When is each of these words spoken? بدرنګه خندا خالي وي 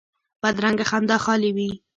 بدرنګه 0.41 0.85
خندا 0.89 1.17
خالي 1.23 1.51
وي 1.55 1.69